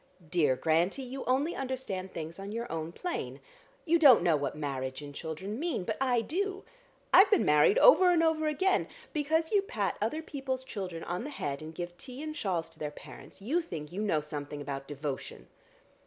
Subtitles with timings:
[0.31, 3.39] "Dear Grantie, you only understand things on your own plane.
[3.85, 5.83] You don't know what marriage and children mean.
[5.83, 6.63] But I do;
[7.13, 8.87] I've been married over and over again.
[9.13, 12.79] Because you pat other people's children on the head, and give tea and shawls to
[12.79, 15.49] their parents, you think you know something about devotion."